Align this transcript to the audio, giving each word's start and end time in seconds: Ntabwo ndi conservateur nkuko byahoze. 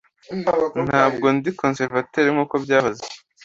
Ntabwo 0.89 1.27
ndi 1.35 1.49
conservateur 1.61 2.25
nkuko 2.33 2.55
byahoze. 2.63 3.03